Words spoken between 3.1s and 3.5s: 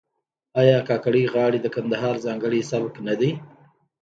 دی؟